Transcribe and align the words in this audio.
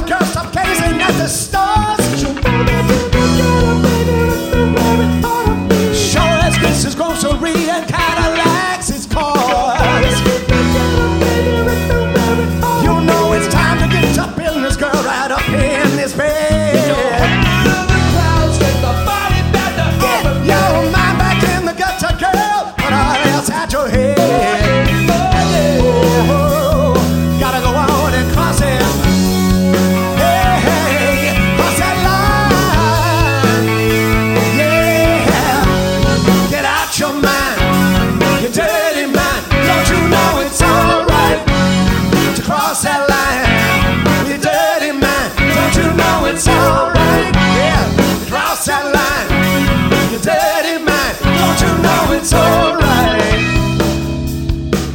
my 0.00 0.08
girl, 0.08 0.20
stop 0.22 0.52
gazing 0.52 1.00
at 1.00 1.12
the 1.12 1.26
stars. 1.26 1.98
Sure 5.96 6.22
as 6.22 6.56
Christmas 6.58 6.94
grocery 6.94 7.68
and 7.68 7.88
cattle. 7.88 8.27
it's 52.18 52.32
alright. 52.32 53.38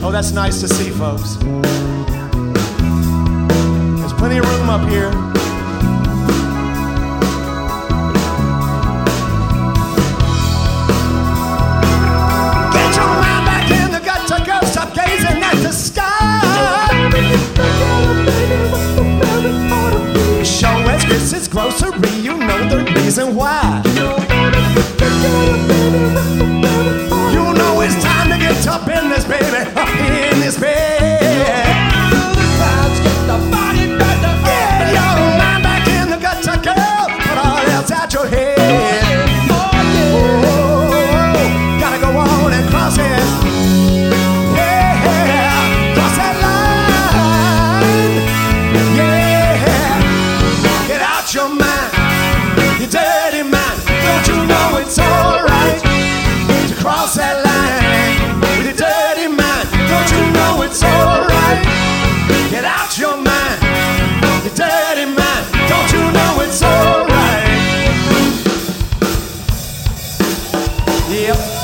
Oh, 0.04 0.12
that's 0.12 0.34
nice 0.34 0.60
to 0.60 0.68
see, 0.68 0.90
folks. 0.90 1.38
There's 4.00 4.14
plenty 4.14 4.40
of 4.40 4.46
room 4.46 4.70
up 4.70 4.90
here. 4.90 5.12
Get 12.74 12.96
your 12.98 13.08
mind 13.24 13.46
back 13.48 13.72
in 13.72 13.92
the. 13.92 14.02
Stop 14.68 14.94
gazing 14.94 15.42
at 15.42 15.56
the 15.64 15.72
sky. 15.72 16.10
Show 20.44 20.76
us 20.92 21.48
grocery. 21.48 22.10
You 22.22 22.38
know 22.38 22.68
the 22.68 22.84
reason 22.96 23.36
why. 23.36 23.63
Yep. 71.14 71.63